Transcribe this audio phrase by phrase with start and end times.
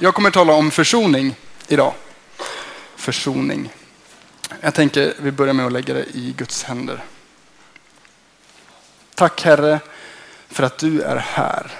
[0.00, 1.34] Jag kommer tala om försoning
[1.68, 1.94] idag.
[2.96, 3.72] Försoning.
[4.60, 7.04] Jag tänker vi börjar med att lägga det i Guds händer.
[9.14, 9.80] Tack Herre
[10.48, 11.70] för att du är här.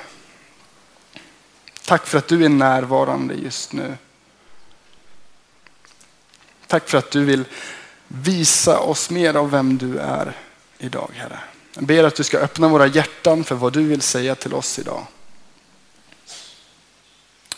[1.84, 3.96] Tack för att du är närvarande just nu.
[6.66, 7.45] Tack för att du vill
[8.09, 10.37] visa oss mer av vem du är
[10.79, 11.39] idag Herre.
[11.75, 14.79] Jag ber att du ska öppna våra hjärtan för vad du vill säga till oss
[14.79, 15.07] idag.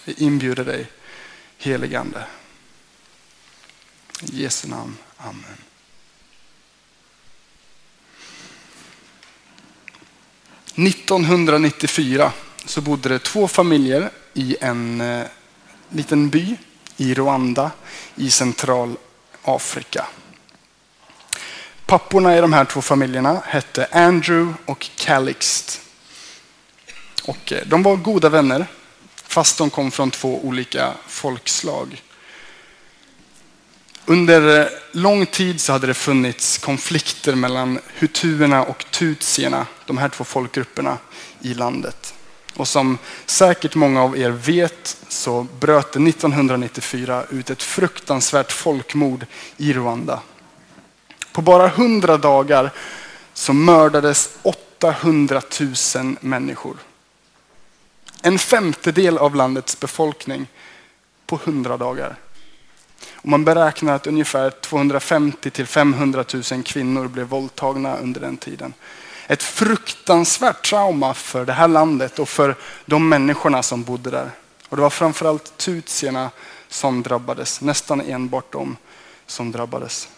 [0.04, 0.86] Vi inbjuder dig,
[1.58, 2.24] heligande.
[4.22, 4.96] I Jesu namn.
[5.16, 5.56] Amen.
[10.74, 12.30] –1994
[12.64, 15.26] så bodde det två familjer i en eh,
[15.88, 16.56] liten by
[16.96, 17.70] i Rwanda
[18.14, 20.06] i Centralafrika.
[21.86, 25.80] Papporna i de här två familjerna hette Andrew och Calixt.
[27.24, 28.66] Och eh, de var goda vänner
[29.30, 32.02] fast de kom från två olika folkslag.
[34.06, 40.24] Under lång tid så hade det funnits konflikter mellan hutuerna och tutsierna, de här två
[40.24, 40.98] folkgrupperna
[41.40, 42.14] i landet.
[42.56, 49.26] Och som säkert många av er vet så bröt det 1994 ut ett fruktansvärt folkmord
[49.56, 50.20] i Rwanda.
[51.32, 52.70] På bara 100 dagar
[53.34, 55.42] så mördades 800
[55.94, 56.76] 000 människor.
[58.22, 60.46] En femtedel av landets befolkning
[61.26, 62.16] på 100 dagar.
[63.14, 68.74] Och man beräknar att ungefär 250 till 500 000 kvinnor blev våldtagna under den tiden.
[69.26, 74.30] Ett fruktansvärt trauma för det här landet och för de människorna som bodde där.
[74.68, 76.30] Och det var framförallt tutsierna
[76.68, 78.76] som drabbades, nästan enbart de
[79.26, 80.08] som drabbades.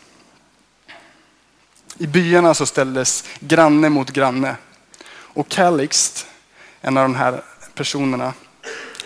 [1.99, 4.57] I byarna så ställdes granne mot granne.
[5.13, 6.27] Och Calixt,
[6.81, 7.43] en av de här
[7.75, 8.35] personerna,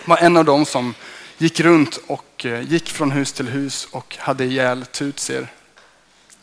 [0.05, 0.95] var en av dem som
[1.39, 5.53] gick runt och eh, gick från hus till hus och hade ihjäl tutsier.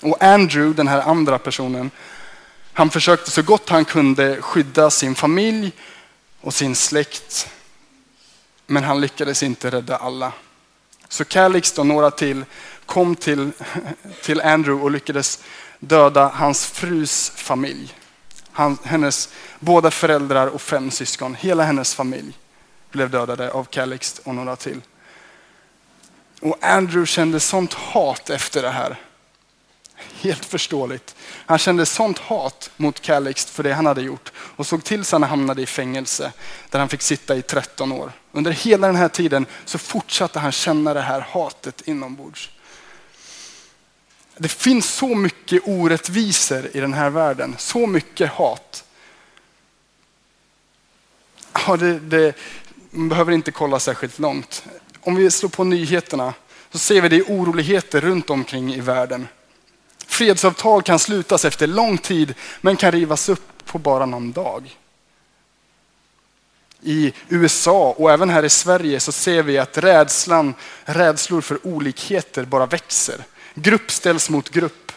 [0.02, 1.92] Och Andrew, den här andra personen,
[2.74, 5.72] han försökte så gott han kunde skydda sin familj
[6.42, 7.50] och sin släkt.
[8.68, 10.32] Men han lyckades inte rädda alla.
[11.10, 12.46] Så Calix och några till
[12.86, 13.52] kom till,
[14.24, 15.44] till Andrew och lyckades
[15.80, 17.94] döda hans frus familj.
[18.54, 22.38] Han, hennes båda föräldrar och fem syskon, hela hennes familj
[22.92, 24.82] blev dödade av Calix och några till.
[26.42, 29.00] Och Andrew kände sånt hat efter det här.
[29.96, 31.16] Helt förståeligt.
[31.46, 35.16] Han kände sånt hat mot Calix för det han hade gjort och såg till så
[35.16, 36.32] han hamnade i fängelse
[36.70, 38.12] där han fick sitta i 13 år.
[38.32, 42.50] Under hela den här tiden så fortsatte han känna det här hatet inombords.
[44.38, 48.84] Det finns så mycket orättvisor i den här världen, så mycket hat.
[51.68, 52.36] Ja, det, det,
[52.90, 54.64] man behöver inte kolla särskilt långt.
[55.02, 56.34] Om vi slår på nyheterna
[56.72, 59.28] så ser vi det i oroligheter runt omkring i världen.
[60.08, 64.78] Fredsavtal kan slutas efter lång tid men kan rivas upp på bara någon dag.
[66.82, 72.46] I USA och även här i Sverige så ser vi att rädslan, rädslor för olikheter
[72.46, 73.24] bara växer.
[73.54, 74.92] Grupp ställs mot grupp.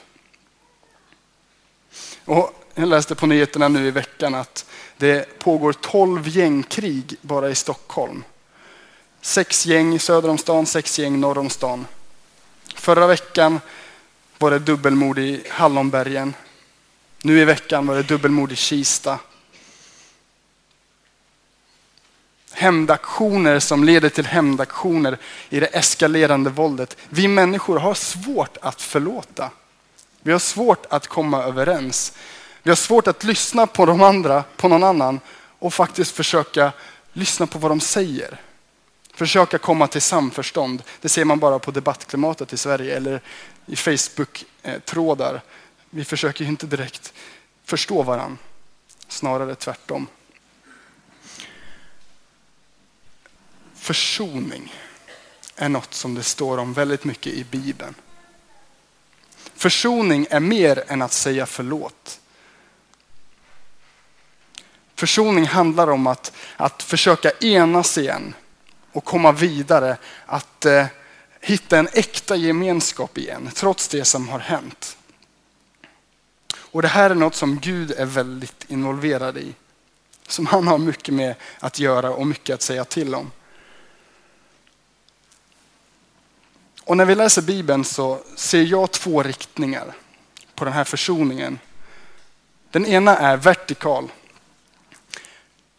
[2.24, 7.54] Och jag läste på nyheterna nu i veckan att det pågår 12 gängkrig bara i
[7.54, 8.24] Stockholm.
[9.20, 11.86] Sex gäng söder om stan, sex gäng norr om stan.
[12.74, 13.60] Förra veckan
[14.38, 16.34] var det dubbelmord i Hallonbergen.
[17.22, 19.18] Nu i veckan var det dubbelmord i Kista.
[22.58, 25.18] Hämndaktioner som leder till hämndaktioner
[25.48, 26.96] i det eskalerande våldet.
[27.08, 29.50] Vi människor har svårt att förlåta.
[30.22, 32.12] Vi har svårt att komma överens.
[32.62, 35.20] Vi har svårt att lyssna på de andra, på någon annan
[35.58, 36.72] och faktiskt försöka
[37.12, 38.40] lyssna på vad de säger.
[39.14, 40.82] Försöka komma till samförstånd.
[41.00, 43.20] Det ser man bara på debattklimatet i Sverige eller
[43.66, 45.40] i Facebook-trådar.
[45.90, 47.12] Vi försöker inte direkt
[47.64, 48.38] förstå varandra.
[49.08, 50.06] Snarare tvärtom.
[53.86, 54.74] Försoning
[55.56, 57.94] är något som det står om väldigt mycket i Bibeln.
[59.54, 62.20] Försoning är mer än att säga förlåt.
[64.94, 68.34] Försoning handlar om att, att försöka enas igen
[68.92, 69.96] och komma vidare.
[70.26, 70.86] Att eh,
[71.40, 74.96] hitta en äkta gemenskap igen, trots det som har hänt.
[76.56, 79.54] Och Det här är något som Gud är väldigt involverad i.
[80.26, 83.30] Som han har mycket med att göra och mycket att säga till om.
[86.86, 89.94] Och när vi läser Bibeln så ser jag två riktningar
[90.54, 91.58] på den här försoningen.
[92.70, 94.12] Den ena är vertikal,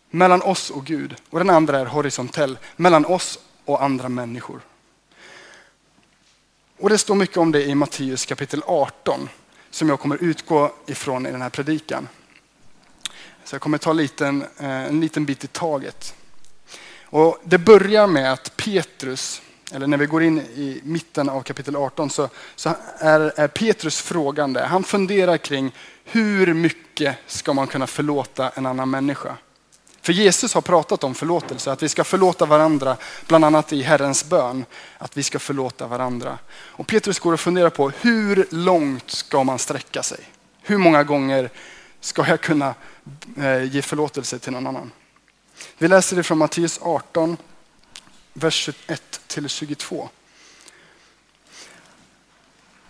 [0.09, 1.15] mellan oss och Gud.
[1.29, 4.61] Och den andra är horisontell, mellan oss och andra människor.
[6.79, 9.29] Och det står mycket om det i Matteus kapitel 18
[9.71, 12.07] som jag kommer utgå ifrån i den här predikan.
[13.43, 16.15] Så jag kommer ta en liten, eh, en liten bit i taget.
[17.03, 19.41] Och det börjar med att Petrus,
[19.71, 24.01] eller när vi går in i mitten av kapitel 18 så, så är, är Petrus
[24.01, 24.61] frågande.
[24.61, 25.71] Han funderar kring
[26.03, 29.37] hur mycket ska man kunna förlåta en annan människa?
[30.01, 32.97] För Jesus har pratat om förlåtelse, att vi ska förlåta varandra,
[33.27, 34.65] bland annat i Herrens bön,
[34.97, 36.37] att vi ska förlåta varandra.
[36.49, 40.19] Och Petrus går och funderar på hur långt ska man sträcka sig?
[40.61, 41.49] Hur många gånger
[42.01, 42.75] ska jag kunna
[43.37, 44.91] eh, ge förlåtelse till någon annan?
[45.77, 47.37] Vi läser det från Matteus 18,
[48.39, 50.09] vers 21 till 22.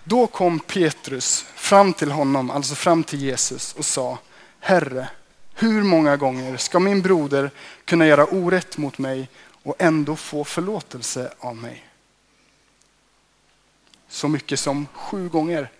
[0.03, 4.17] Då kom Petrus fram till honom, alltså fram till Jesus och sa
[4.59, 5.09] Herre,
[5.55, 7.51] hur många gånger ska min broder
[7.85, 9.29] kunna göra orätt mot mig
[9.63, 11.85] och ändå få förlåtelse av mig?
[14.07, 15.71] Så mycket som sju gånger.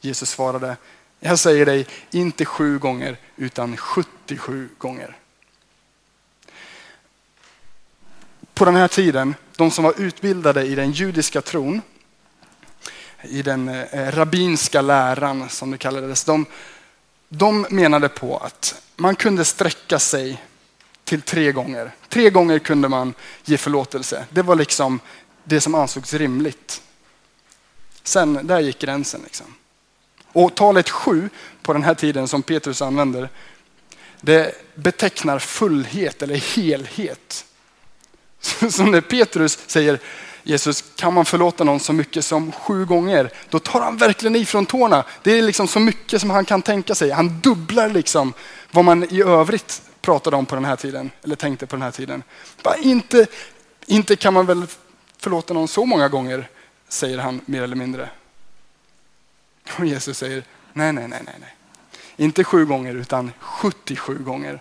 [0.00, 0.76] Jesus svarade,
[1.20, 5.16] jag säger dig, inte sju gånger utan 77 gånger.
[8.56, 11.82] På den här tiden, de som var utbildade i den judiska tron,
[13.22, 16.46] i den eh, rabbinska läran som det kallades, de,
[17.28, 20.42] de menade på att man kunde sträcka sig
[21.04, 21.90] till tre gånger.
[22.08, 23.14] Tre gånger kunde man
[23.44, 24.26] ge förlåtelse.
[24.30, 25.00] Det var liksom
[25.44, 26.82] det som ansågs rimligt.
[28.02, 29.20] Sen, där gick gränsen.
[29.24, 29.54] Liksom.
[30.32, 31.28] Och talet sju
[31.62, 33.28] på den här tiden som Petrus använder,
[34.20, 37.44] det betecknar fullhet eller helhet.
[38.70, 39.98] Som när Petrus säger
[40.42, 43.30] Jesus, kan man förlåta någon så mycket som sju gånger?
[43.50, 45.04] Då tar han verkligen ifrån tårna.
[45.22, 47.10] Det är liksom så mycket som han kan tänka sig.
[47.10, 48.32] Han dubblar liksom
[48.70, 51.90] vad man i övrigt pratade om på den här tiden, eller tänkte på den här
[51.90, 52.22] tiden.
[52.62, 53.26] Bara inte,
[53.86, 54.66] inte kan man väl
[55.18, 56.48] förlåta någon så många gånger,
[56.88, 58.10] säger han mer eller mindre.
[59.78, 61.54] Och Jesus säger, nej, nej, nej, nej, nej.
[62.16, 64.60] Inte sju gånger utan 77 gånger.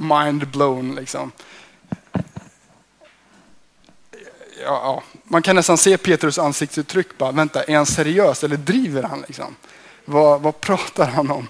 [0.00, 1.32] Mind blown liksom
[4.64, 7.18] ja, man kan nästan se Petrus ansiktsuttryck.
[7.18, 9.24] Bara, vänta, är han seriös eller driver han?
[9.26, 9.56] Liksom?
[10.04, 11.48] Vad, vad pratar han om?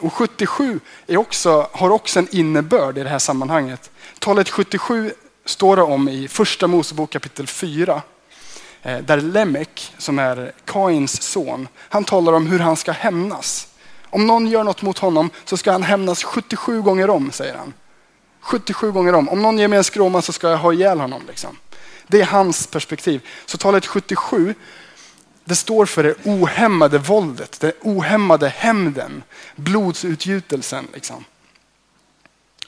[0.00, 3.90] Och 77 är också, har också en innebörd i det här sammanhanget.
[4.18, 5.12] Talet 77
[5.44, 8.02] står det om i första Mosebok kapitel 4.
[8.82, 13.68] Eh, där Lemek, som är Kains son, han talar om hur han ska hämnas.
[14.12, 17.72] Om någon gör något mot honom så ska han hämnas 77 gånger om, säger han.
[18.40, 19.28] 77 gånger om.
[19.28, 21.22] Om någon ger mig en skråma så ska jag ha ihjäl honom.
[21.28, 21.56] Liksom.
[22.06, 23.26] Det är hans perspektiv.
[23.46, 24.54] Så talet 77,
[25.44, 29.22] det står för det ohämmade våldet, det ohämmade hämnden,
[29.56, 30.88] blodsutgjutelsen.
[30.94, 31.24] Liksom.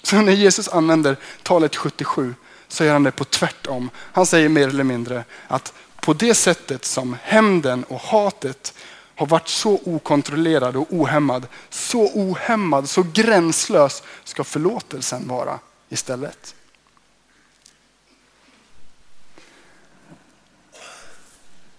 [0.03, 2.35] Så när Jesus använder talet 77
[2.69, 3.91] så gör han det på tvärtom.
[3.97, 8.75] Han säger mer eller mindre att på det sättet som hämnden och hatet
[9.17, 15.59] har varit så okontrollerad och ohämmad, så ohämmad, så gränslös ska förlåtelsen vara
[15.89, 16.55] istället.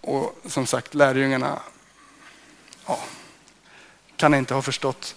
[0.01, 1.59] Och som sagt, lärjungarna
[2.85, 2.99] ja,
[4.15, 5.15] kan inte ha förstått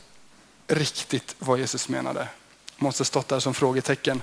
[0.67, 2.29] riktigt vad Jesus menade.
[2.77, 4.23] Måste stått där som frågetecken.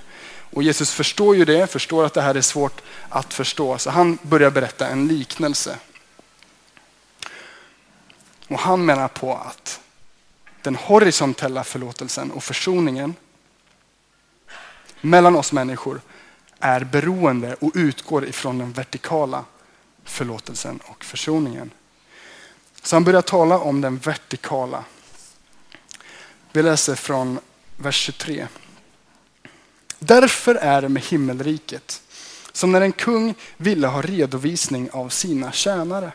[0.52, 3.78] Och Jesus förstår ju det, förstår att det här är svårt att förstå.
[3.78, 5.78] Så han börjar berätta en liknelse.
[8.48, 9.80] Och han menar på att
[10.62, 13.14] den horisontella förlåtelsen och försoningen
[15.00, 16.00] mellan oss människor
[16.60, 19.44] är beroende och utgår ifrån den vertikala
[20.04, 21.70] förlåtelsen och försoningen.
[22.82, 24.84] Så han börjar tala om den vertikala.
[26.52, 27.38] Vi läser från
[27.76, 28.46] vers 23.
[29.98, 32.02] Därför är det med himmelriket
[32.52, 36.12] som när en kung ville ha redovisning av sina tjänare.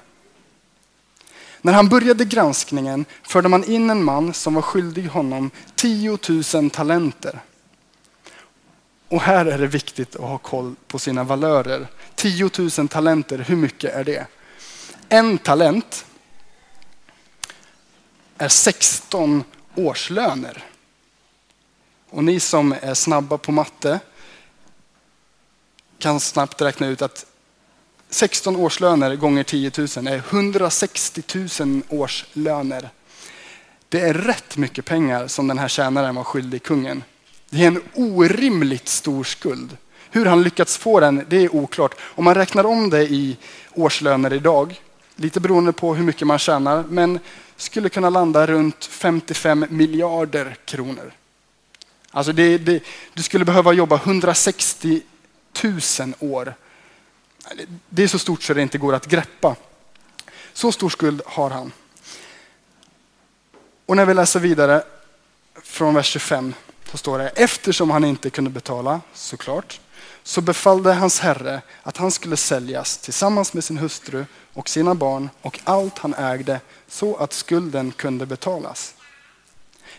[1.61, 6.17] När han började granskningen förde man in en man som var skyldig honom 10
[6.53, 7.39] 000 talenter.
[9.07, 11.87] Och här är det viktigt att ha koll på sina valörer.
[12.15, 14.25] 10 000 talenter, hur mycket är det?
[15.09, 16.05] En talent
[18.37, 19.43] är 16
[19.75, 20.63] årslöner.
[22.09, 23.99] Och ni som är snabba på matte
[25.99, 27.25] kan snabbt räkna ut att
[28.13, 31.23] 16 årslöner gånger 10 000 är 160
[31.59, 32.89] 000 årslöner.
[33.89, 37.03] Det är rätt mycket pengar som den här tjänaren var skyldig kungen.
[37.49, 39.77] Det är en orimligt stor skuld.
[40.09, 41.95] Hur han lyckats få den, det är oklart.
[42.01, 43.37] Om man räknar om det i
[43.73, 44.81] årslöner idag,
[45.15, 47.19] lite beroende på hur mycket man tjänar, men
[47.57, 51.13] skulle kunna landa runt 55 miljarder kronor.
[52.11, 55.01] Alltså det, det, du skulle behöva jobba 160
[55.63, 56.53] 000 år.
[57.89, 59.55] Det är så stort så det inte går att greppa.
[60.53, 61.71] Så stor skuld har han.
[63.85, 64.83] Och när vi läser vidare
[65.63, 66.53] från vers 25
[66.91, 69.79] så står det, eftersom han inte kunde betala, såklart,
[70.23, 75.29] så befallde hans herre att han skulle säljas tillsammans med sin hustru och sina barn
[75.41, 78.95] och allt han ägde så att skulden kunde betalas.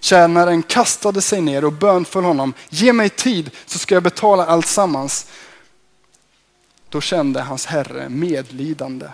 [0.01, 4.67] Tjänaren kastade sig ner och bönföll honom, ge mig tid så ska jag betala allt
[4.67, 5.27] sammans.
[6.93, 9.09] Då kände hans herre medlidande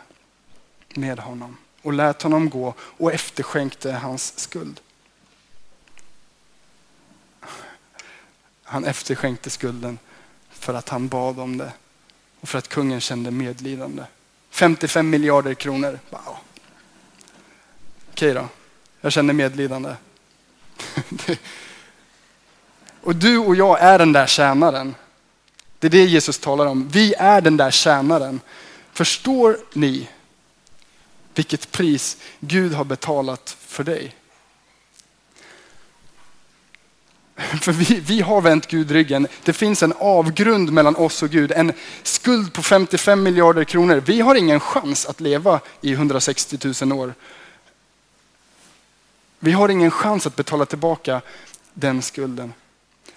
[0.94, 4.80] med honom och lät honom gå och efterskänkte hans skuld.
[8.62, 9.98] Han efterskänkte skulden
[10.50, 11.72] för att han bad om det
[12.40, 14.02] och för att kungen kände medlidande.
[14.50, 15.98] 55 miljarder kronor.
[16.10, 16.36] Wow.
[18.10, 18.48] Okej då,
[19.00, 19.94] jag känner medlidande.
[23.02, 24.94] och du och jag är den där tjänaren.
[25.78, 26.88] Det är det Jesus talar om.
[26.88, 28.40] Vi är den där tjänaren.
[28.92, 30.08] Förstår ni
[31.34, 34.14] vilket pris Gud har betalat för dig?
[37.62, 39.26] För vi, vi har vänt Gud ryggen.
[39.44, 41.52] Det finns en avgrund mellan oss och Gud.
[41.52, 44.02] En skuld på 55 miljarder kronor.
[44.06, 47.14] Vi har ingen chans att leva i 160 000 år.
[49.38, 51.20] Vi har ingen chans att betala tillbaka
[51.74, 52.52] den skulden.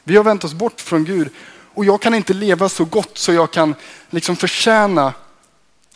[0.03, 1.30] Vi har vänt oss bort från Gud
[1.74, 3.75] och jag kan inte leva så gott så jag kan
[4.10, 5.13] liksom förtjäna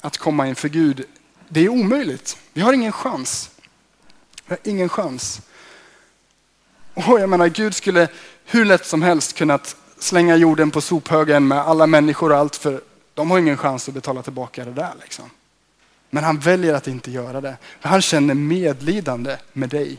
[0.01, 1.05] att komma inför Gud.
[1.49, 2.37] Det är omöjligt.
[2.53, 3.49] Vi har ingen chans.
[4.45, 5.41] Vi har ingen chans.
[6.93, 8.07] Och jag menar, Gud skulle
[8.45, 12.81] hur lätt som helst kunnat slänga jorden på sophögen med alla människor och allt, för
[13.13, 14.93] de har ingen chans att betala tillbaka det där.
[15.01, 15.29] Liksom.
[16.09, 17.57] Men han väljer att inte göra det.
[17.79, 19.97] För han känner medlidande med dig.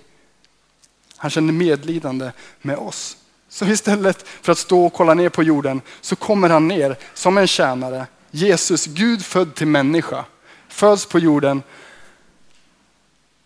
[1.17, 2.31] Han känner medlidande
[2.63, 3.17] med oss.
[3.57, 7.39] Så istället för att stå och kolla ner på jorden så kommer han ner som
[7.39, 8.07] en tjänare.
[8.31, 10.25] Jesus, Gud född till människa,
[10.69, 11.63] föds på jorden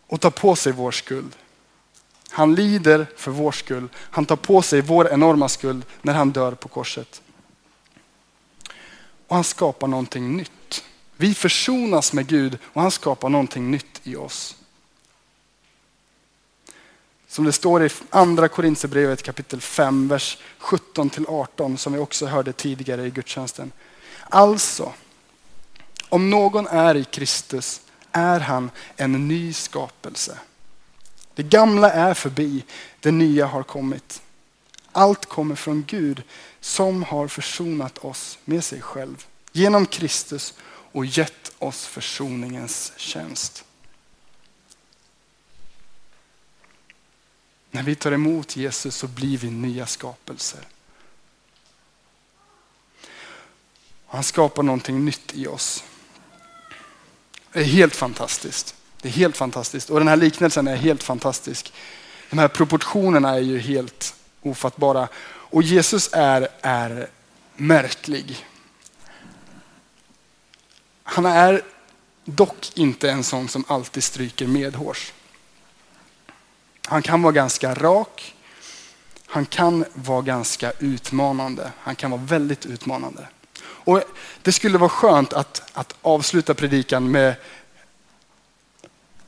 [0.07, 1.37] och tar på sig vår skuld.
[2.31, 3.89] Han lider för vår skull.
[3.97, 7.23] Han tar på sig vår enorma skuld när han dör på korset.
[9.27, 10.85] Och han skapar någonting nytt.
[11.17, 14.57] Vi försonas med Gud och han skapar någonting nytt i oss.
[17.31, 22.53] Som det står i andra Korinthierbrevet kapitel 5, vers 17 18 som vi också hörde
[22.53, 23.73] tidigare i gudstjänsten.
[24.29, 24.93] Alltså,
[26.09, 27.81] om någon är i Kristus
[28.13, 30.39] är han en ny skapelse.
[31.35, 32.65] Det gamla är förbi,
[33.01, 34.23] det nya har kommit.
[34.93, 36.23] Allt kommer från Gud
[36.61, 40.55] som har försonat oss med sig själv genom Kristus
[40.93, 43.65] och gett oss försoningens tjänst.
[47.71, 50.61] När vi tar emot Jesus så blir vi nya skapelser.
[54.07, 55.85] Han skapar någonting nytt i oss.
[57.53, 58.75] Det är helt fantastiskt.
[59.03, 59.91] Det är helt fantastiskt.
[59.91, 61.73] Och den här liknelsen är helt fantastisk.
[62.31, 65.09] De här proportionerna är ju helt ofattbara.
[65.25, 67.09] Och Jesus är, är
[67.57, 68.47] märklig.
[71.03, 71.63] Han är
[72.25, 75.13] dock inte en sån som alltid stryker medhårs.
[76.87, 78.35] Han kan vara ganska rak.
[79.27, 81.73] Han kan vara ganska utmanande.
[81.79, 83.29] Han kan vara väldigt utmanande.
[83.63, 84.03] Och
[84.43, 87.35] Det skulle vara skönt att, att avsluta predikan med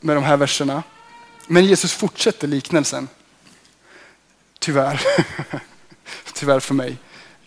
[0.02, 0.82] med de här verserna.
[1.46, 3.08] Men Jesus fortsätter liknelsen.
[4.58, 5.00] Tyvärr.
[6.34, 6.96] Tyvärr för mig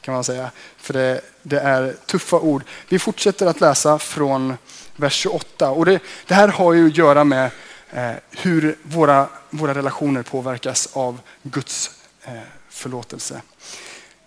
[0.02, 0.52] kan man säga.
[0.78, 2.64] För det, det, är tuffa ord.
[2.90, 4.58] Vi fortsätter att läsa från
[4.96, 5.70] vers 28.
[5.70, 7.52] Och det, det här har ju att göra med
[7.96, 11.92] Eh, hur våra, våra relationer påverkas av Guds
[12.24, 12.34] eh,
[12.70, 13.42] förlåtelse.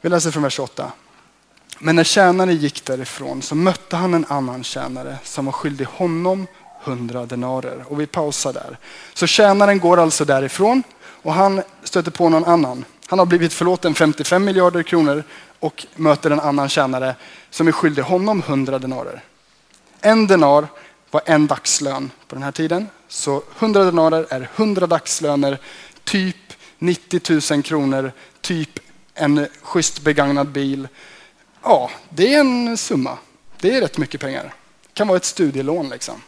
[0.01, 0.93] Vi läser från vers 28.
[1.79, 6.47] Men när tjänaren gick därifrån så mötte han en annan tjänare som var skyldig honom
[6.83, 7.85] hundra denarer.
[7.89, 8.79] Och vi pausar där.
[9.15, 10.83] Så tjänaren går alltså därifrån
[11.23, 12.85] och han stöter på någon annan.
[13.07, 15.25] Han har blivit förlåten 55 miljarder kronor
[15.59, 17.15] och möter en annan tjänare
[17.51, 19.25] som är skyldig honom 100 denarer.
[20.01, 20.67] En denar
[21.11, 22.87] var en dagslön på den här tiden.
[23.09, 25.59] Så 100 denarer är 100 dagslöner,
[26.05, 26.37] typ
[26.79, 28.79] 90 000 kronor, typ
[29.15, 30.89] en schysst begagnad bil.
[31.63, 33.19] Ja, det är en summa.
[33.61, 34.55] Det är rätt mycket pengar.
[34.83, 36.23] Det kan vara ett studielån liksom.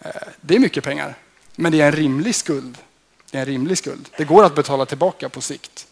[0.00, 0.10] Eh,
[0.40, 1.14] det är mycket pengar,
[1.56, 2.78] men det är en rimlig skuld.
[3.30, 4.08] Det är en rimlig skuld.
[4.16, 5.86] Det går att betala tillbaka på sikt.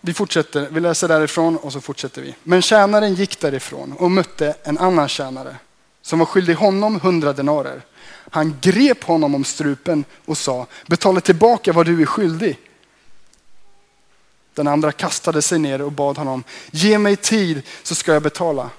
[0.00, 2.34] Vi fortsätter, vi läser därifrån och så fortsätter vi.
[2.42, 5.56] Men tjänaren gick därifrån och mötte en annan tjänare
[6.02, 7.82] som var skyldig honom hundra denarer.
[8.30, 12.58] Han grep honom om strupen och sa, betala tillbaka vad du är skyldig.
[14.54, 18.70] Den andra kastade sig ner och bad honom, ge mig tid så ska jag betala.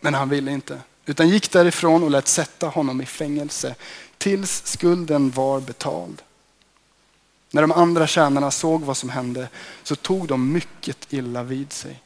[0.00, 3.74] Men han ville inte, utan gick därifrån och lät sätta honom i fängelse
[4.18, 6.22] tills skulden var betald.
[7.50, 9.48] När de andra tjänarna såg vad som hände
[9.82, 12.02] så tog de mycket illa vid sig.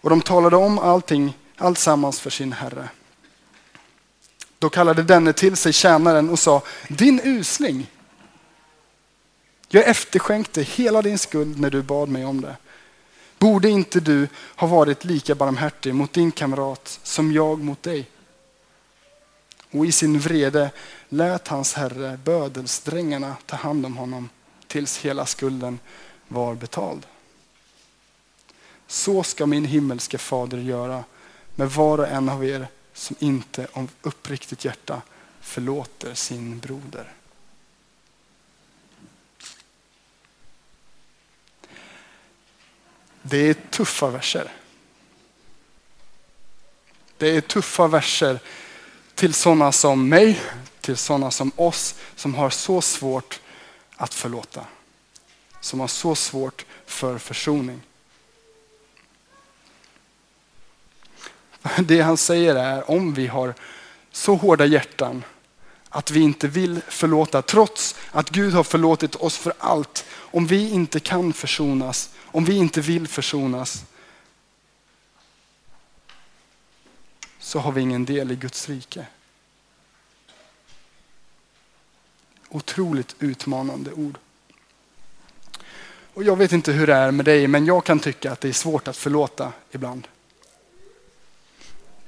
[0.00, 2.88] Och de talade om allting, alltsammans för sin herre.
[4.58, 7.90] Då kallade denne till sig tjänaren och sa, din usling,
[9.68, 12.56] jag efterskänkte hela din skuld när du bad mig om det.
[13.38, 18.10] Borde inte du ha varit lika barmhärtig mot din kamrat som jag mot dig?
[19.70, 20.70] Och i sin vrede
[21.08, 24.28] lät hans herre bödelsdrängarna ta hand om honom
[24.66, 25.78] tills hela skulden
[26.28, 27.06] var betald.
[28.86, 31.04] Så ska min himmelske fader göra
[31.58, 35.02] med var och en av er som inte av uppriktigt hjärta
[35.40, 37.12] förlåter sin broder.
[43.22, 44.52] Det är tuffa verser.
[47.16, 48.40] Det är tuffa verser
[49.14, 50.40] till sådana som mig,
[50.80, 53.40] till sådana som oss som har så svårt
[53.96, 54.64] att förlåta.
[55.60, 57.80] Som har så svårt för försoning.
[61.78, 63.54] Det han säger är om vi har
[64.12, 65.24] så hårda hjärtan
[65.88, 70.04] att vi inte vill förlåta trots att Gud har förlåtit oss för allt.
[70.10, 73.84] Om vi inte kan försonas, om vi inte vill försonas
[77.38, 79.06] så har vi ingen del i Guds rike.
[82.48, 84.18] Otroligt utmanande ord.
[86.14, 88.48] Och jag vet inte hur det är med dig, men jag kan tycka att det
[88.48, 90.08] är svårt att förlåta ibland.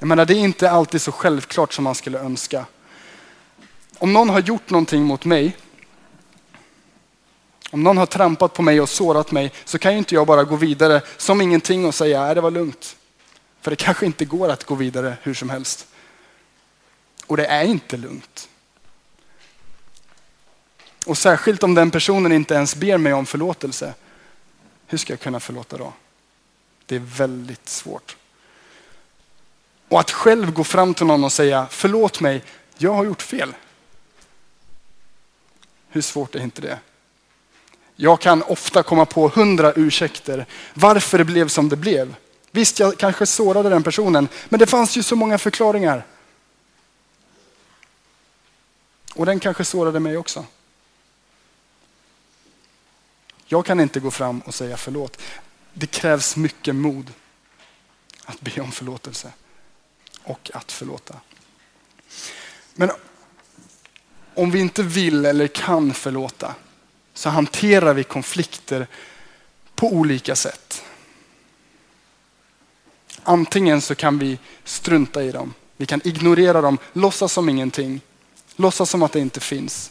[0.00, 2.66] Jag menar, det är inte alltid så självklart som man skulle önska.
[3.98, 5.56] Om någon har gjort någonting mot mig,
[7.70, 10.44] om någon har trampat på mig och sårat mig, så kan ju inte jag bara
[10.44, 12.96] gå vidare som ingenting och säga att det var lugnt.
[13.60, 15.86] För det kanske inte går att gå vidare hur som helst.
[17.26, 18.48] Och det är inte lugnt.
[21.06, 23.94] Och särskilt om den personen inte ens ber mig om förlåtelse.
[24.86, 25.92] Hur ska jag kunna förlåta då?
[26.86, 28.16] Det är väldigt svårt.
[29.90, 32.44] Och att själv gå fram till någon och säga förlåt mig,
[32.78, 33.54] jag har gjort fel.
[35.88, 36.78] Hur svårt är inte det?
[37.96, 42.16] Jag kan ofta komma på hundra ursäkter varför det blev som det blev.
[42.50, 46.06] Visst, jag kanske sårade den personen, men det fanns ju så många förklaringar.
[49.14, 50.44] Och den kanske sårade mig också.
[53.46, 55.20] Jag kan inte gå fram och säga förlåt.
[55.72, 57.12] Det krävs mycket mod
[58.24, 59.32] att be om förlåtelse
[60.24, 61.20] och att förlåta.
[62.74, 62.90] Men
[64.34, 66.54] om vi inte vill eller kan förlåta
[67.14, 68.86] så hanterar vi konflikter
[69.74, 70.84] på olika sätt.
[73.22, 78.00] Antingen så kan vi strunta i dem, vi kan ignorera dem, låtsas som ingenting,
[78.56, 79.90] låtsas som att det inte finns.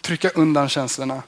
[0.00, 1.22] Trycka undan känslorna.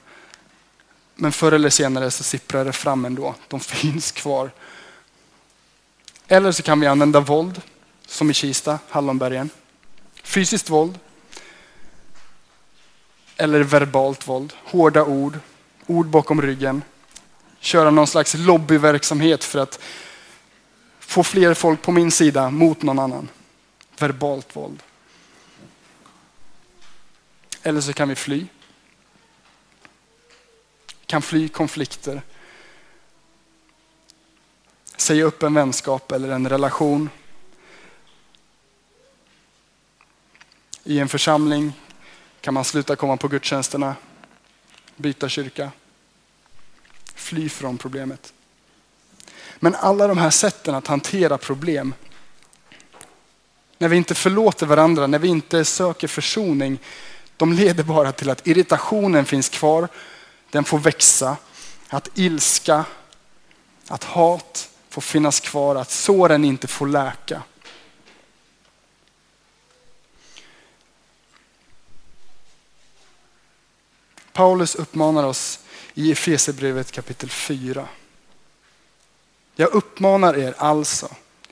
[1.14, 4.50] Men förr eller senare så sipprar det fram ändå, de finns kvar.
[6.28, 7.62] Eller så kan vi använda våld,
[8.06, 9.50] som i Kista, Hallonbergen.
[10.22, 10.98] Fysiskt våld.
[13.36, 15.38] Eller verbalt våld, hårda ord,
[15.86, 16.82] ord bakom ryggen.
[17.60, 19.80] Köra någon slags lobbyverksamhet för att
[21.00, 23.28] få fler folk på min sida mot någon annan.
[23.98, 24.82] Verbalt våld.
[27.62, 28.46] Eller så kan vi fly.
[31.06, 32.22] Kan fly konflikter
[34.96, 37.10] säga upp en vänskap eller en relation.
[40.84, 41.72] I en församling
[42.40, 43.94] kan man sluta komma på gudstjänsterna,
[44.96, 45.70] byta kyrka,
[47.14, 48.32] fly från problemet.
[49.56, 51.94] Men alla de här sätten att hantera problem,
[53.78, 56.78] när vi inte förlåter varandra, när vi inte söker försoning,
[57.36, 59.88] de leder bara till att irritationen finns kvar,
[60.50, 61.36] den får växa,
[61.88, 62.84] att ilska,
[63.88, 67.42] att hat, får finnas kvar, att såren inte får läka.
[74.32, 75.60] Paulus uppmanar oss
[75.94, 77.88] i Efesierbrevet kapitel 4.
[79.56, 81.08] Jag uppmanar er alltså,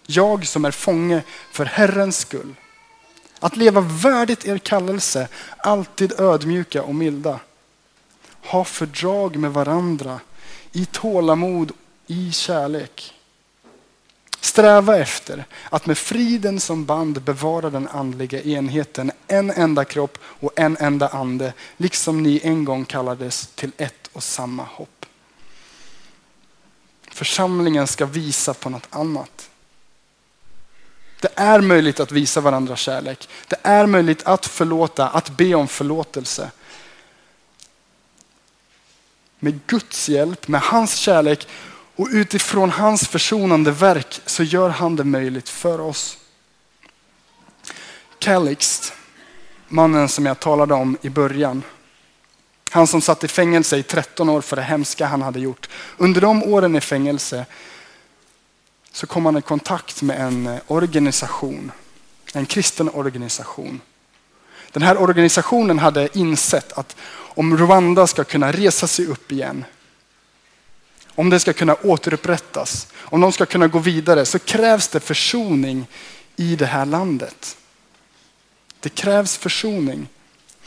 [0.07, 2.55] jag som är fånge för Herrens skull,
[3.41, 7.41] att leva värdigt er kallelse, alltid ödmjuka och milda.
[8.43, 10.21] Ha fördrag med varandra
[10.73, 11.73] i tålamod,
[12.07, 13.14] i kärlek.
[14.45, 20.53] Sträva efter att med friden som band bevara den andliga enheten, en enda kropp och
[20.57, 25.07] en enda ande, liksom ni en gång kallades till ett och samma hopp.
[27.09, 29.51] Församlingen ska visa på något annat.
[31.21, 33.29] Det är möjligt att visa varandra kärlek.
[33.49, 36.51] Det är möjligt att förlåta, att be om förlåtelse.
[39.39, 41.49] Med Guds hjälp, med hans kärlek
[41.97, 46.19] och utifrån hans försonande verk så gör han det möjligt för oss.
[48.19, 48.93] Calixt,
[49.69, 51.63] mannen som jag talade om i början.
[52.71, 55.69] Han som satt i fängelse i 13 år för det hemska han hade gjort.
[55.97, 57.47] Under de åren i fängelse
[58.93, 61.73] så kom han i kontakt med en eh, organisation,
[62.33, 63.81] en kristen organisation.
[64.73, 69.65] Den här organisationen hade insett att om Rwanda ska kunna resa sig upp igen,
[71.15, 75.87] om det ska kunna återupprättas, om de ska kunna gå vidare så krävs det försoning
[76.37, 77.57] i det här landet.
[78.81, 80.09] Det krävs försoning.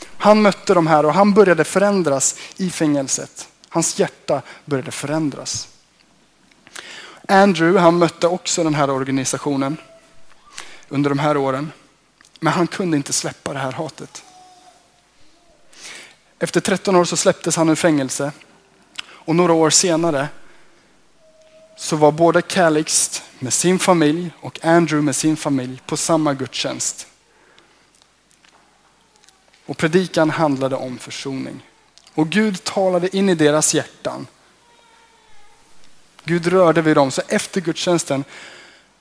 [0.04, 3.48] Han mötte de här och han började förändras i fängelset.
[3.68, 5.68] Hans hjärta började förändras.
[7.28, 9.76] Andrew han mötte också den här organisationen
[10.88, 11.72] under de här åren.
[12.40, 14.22] Men han kunde inte släppa det här hatet.
[16.38, 18.32] Efter 13 år så släpptes han ur fängelse.
[19.28, 20.28] Och några år senare
[21.76, 27.06] så var både Calixt med sin familj och Andrew med sin familj på samma gudstjänst.
[29.66, 31.66] Och predikan handlade om försoning.
[32.14, 34.26] Och Gud talade in i deras hjärtan.
[36.24, 37.10] Gud rörde vid dem.
[37.10, 38.24] Så efter gudstjänsten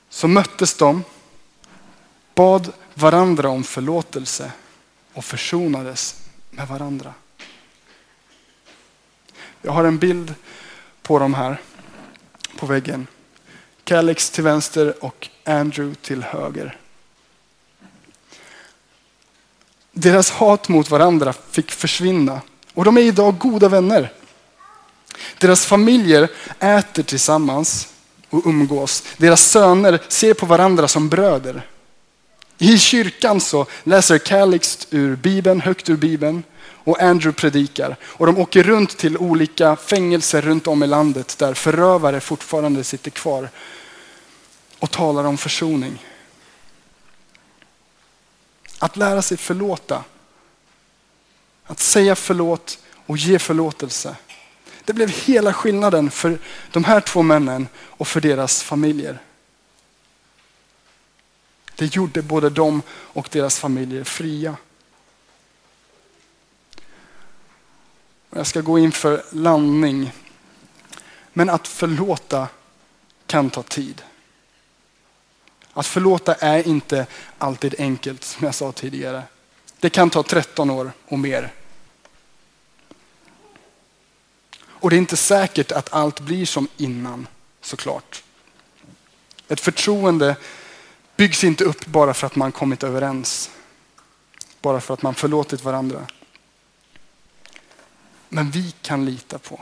[0.10, 1.04] så möttes de,
[2.36, 4.52] bad varandra om förlåtelse
[5.14, 6.16] och försonades
[6.50, 7.14] med varandra.
[9.68, 10.34] Jag har en bild
[11.02, 11.62] på dem här
[12.58, 13.08] på väggen.
[13.84, 16.78] Calix till vänster och Andrew till höger.
[19.92, 22.42] Deras hat mot varandra fick försvinna
[22.74, 24.12] och de är idag goda vänner.
[25.38, 27.88] Deras familjer äter tillsammans
[28.30, 29.04] och umgås.
[29.18, 31.68] Deras söner ser på varandra som bröder.
[32.58, 36.44] I kyrkan så läser Calix ur Bibeln, högt ur Bibeln
[36.88, 37.96] och Andrew predikar.
[38.04, 43.12] Och de åker runt till olika fängelser runt om i landet där förövare fortfarande sitter
[43.12, 43.50] kvar
[44.80, 46.06] och talar om försoning.
[48.80, 50.04] Att lära sig förlåta.
[51.66, 54.16] Att säga förlåt och ge förlåtelse.
[54.86, 56.40] Det blev hela skillnaden för
[56.72, 59.20] de här två männen och för deras familjer.
[61.76, 64.56] Det gjorde både dem och deras familjer fria.
[68.30, 70.12] Jag ska gå in för landning.
[71.34, 72.48] Men att förlåta
[73.26, 74.02] kan ta tid.
[75.74, 77.06] Att förlåta är inte
[77.38, 79.24] alltid enkelt, som jag sa tidigare.
[79.80, 81.54] Det kan ta 13 år och mer.
[84.80, 87.28] Och det är inte säkert att allt blir som innan,
[87.62, 88.24] såklart.
[89.48, 90.36] Ett förtroende
[91.16, 93.50] byggs inte upp bara för att man kommit överens.
[94.62, 96.08] Bara för att man förlåtit varandra.
[98.30, 99.62] Men vi kan lita på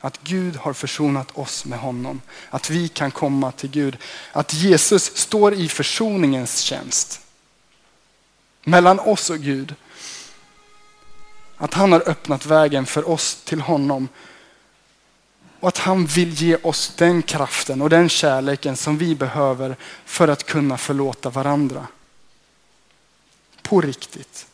[0.00, 2.20] att Gud har försonat oss med honom.
[2.50, 3.96] Att vi kan komma till Gud.
[4.32, 7.20] Att Jesus står i försoningens tjänst.
[8.64, 9.74] Mellan oss och Gud.
[11.56, 14.08] Att han har öppnat vägen för oss till honom.
[15.60, 20.28] Och att han vill ge oss den kraften och den kärleken som vi behöver för
[20.28, 21.86] att kunna förlåta varandra.
[23.62, 24.46] På riktigt.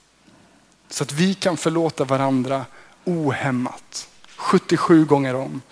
[0.89, 2.65] Så att vi kan förlåta varandra
[3.05, 4.09] ohämmat.
[4.37, 5.63] 77 gånger om.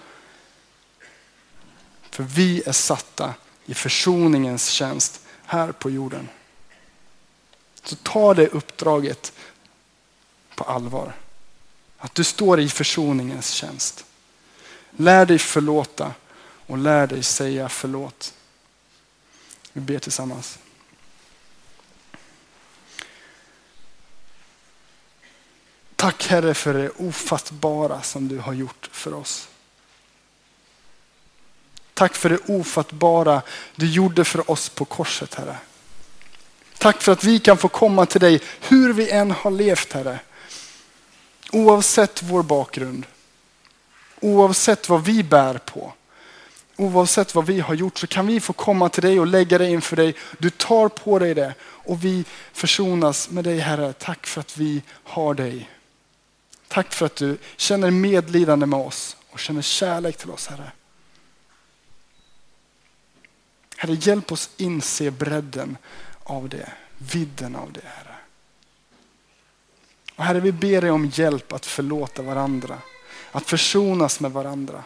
[2.11, 3.35] För vi är satta
[3.66, 6.29] i försoningens tjänst här på jorden.
[7.85, 9.33] Så ta det uppdraget
[10.55, 11.14] på allvar.
[11.99, 14.05] Att du står i försoningens tjänst.
[14.90, 16.14] Lär dig förlåta
[16.66, 18.35] och lär dig säga förlåt.
[19.73, 20.59] Vi ber tillsammans.
[26.03, 29.49] Tack Herre för det ofattbara som du har gjort för oss.
[31.95, 33.43] Tack för det ofattbara
[33.77, 35.57] du gjorde för oss på korset Herre.
[36.79, 40.19] Tack för att vi kan få komma till dig hur vi än har levt Herre.
[41.53, 43.07] Oavsett vår bakgrund.
[44.21, 45.93] Oavsett vad vi bär på.
[46.77, 49.71] Oavsett vad vi har gjort så kan vi få komma till dig och lägga det
[49.71, 50.15] inför dig.
[50.38, 53.93] Du tar på dig det och vi försonas med dig Herre.
[53.93, 55.69] Tack för att vi har dig.
[56.72, 60.72] Tack för att du känner medlidande med oss och känner kärlek till oss Herre.
[63.76, 65.76] Herre, hjälp oss inse bredden
[66.22, 68.16] av det, vidden av det Herre.
[70.16, 72.78] Och Herre, vi ber dig om hjälp att förlåta varandra.
[73.32, 74.85] Att försonas med varandra.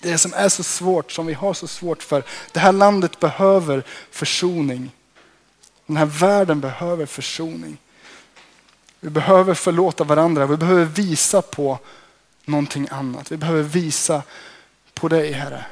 [0.00, 2.24] Det som är så svårt, som vi har så svårt för.
[2.52, 4.90] Det här landet behöver försoning.
[5.86, 7.78] Den här världen behöver försoning.
[9.00, 10.46] Vi behöver förlåta varandra.
[10.46, 11.78] Vi behöver visa på
[12.44, 13.32] någonting annat.
[13.32, 14.22] Vi behöver visa
[14.94, 15.64] på dig Herre.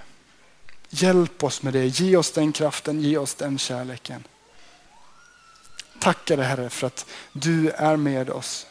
[0.88, 1.86] Hjälp oss med det.
[1.86, 4.24] Ge oss den kraften, ge oss den kärleken.
[6.00, 8.66] Tackar dig Herre för att du är med oss.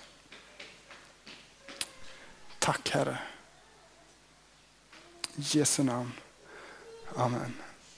[2.59, 3.17] Tack Herre.
[5.35, 6.11] I Jesu namn.
[7.15, 7.53] Amen.